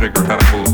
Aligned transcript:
trigger, 0.00 0.24
how 0.24 0.38
to 0.38 0.56
move. 0.56 0.69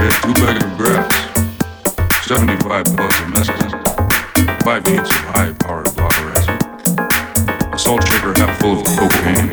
Had 0.00 0.16
two 0.22 0.32
bags 0.32 0.64
of 0.64 0.78
grass, 0.78 1.12
75 2.26 2.96
bucks 2.96 3.20
of 3.20 3.26
mescaline, 3.36 4.62
five 4.62 4.86
heats 4.86 5.10
of 5.10 5.16
high-powered 5.36 5.94
blocker 5.94 6.30
acid, 6.32 6.56
a 7.74 7.78
salt 7.78 8.08
shaker 8.08 8.32
half 8.40 8.58
full 8.60 8.80
of 8.80 8.86
cocaine, 8.96 9.52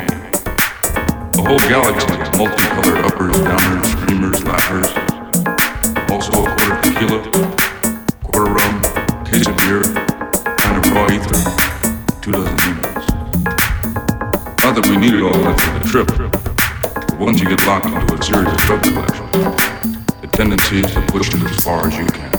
a 1.36 1.42
whole 1.44 1.60
galaxy 1.68 2.08
of 2.16 2.32
multicolored 2.38 3.04
uppers, 3.04 3.36
downers, 3.44 3.84
screamers, 3.92 4.42
laughers, 4.44 4.88
also 6.10 6.32
a 6.32 6.48
quarter 6.56 6.80
tequila, 6.80 7.20
quarter 8.24 8.50
rum, 8.50 8.80
case 9.28 9.46
of 9.46 9.56
beer, 9.58 9.84
and 9.84 10.80
a 10.80 10.90
raw 10.96 11.12
ether, 11.12 11.36
two 12.22 12.32
dozen 12.32 12.56
demons. 12.56 13.04
Not 14.64 14.72
that 14.80 14.86
we 14.88 14.96
needed 14.96 15.20
all 15.20 15.36
that 15.44 15.60
for 15.60 15.78
the 15.78 15.84
trip, 15.84 16.08
but 16.08 17.18
once 17.20 17.38
you 17.38 17.46
get 17.50 17.60
locked 17.66 17.84
into 17.84 18.14
a 18.14 18.22
series 18.22 18.48
of 18.48 18.56
drug 18.64 18.82
collections, 18.82 19.97
tendency 20.38 20.80
to 20.82 21.00
push 21.08 21.34
it 21.34 21.42
as 21.42 21.64
far 21.64 21.84
as 21.88 21.98
you 21.98 22.06
can. 22.06 22.30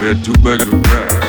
Had 0.00 0.24
two 0.24 0.32
bags 0.42 0.62
of 0.62 1.23